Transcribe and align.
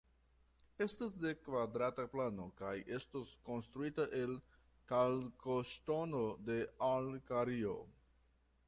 Estas 0.85 1.11
de 1.25 1.33
kvadrata 1.47 2.05
plano 2.13 2.47
kaj 2.61 2.73
estos 2.99 3.35
konstruita 3.51 4.07
el 4.23 4.35
kalkoŝtono 4.95 6.25
de 6.51 6.61
Alkario. 6.93 7.79